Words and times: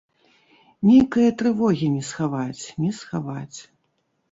Нейкае 0.89 1.27
трывогі 1.43 1.91
не 1.99 2.03
схаваць, 2.09 2.65
не 2.83 2.91
схаваць. 3.03 3.59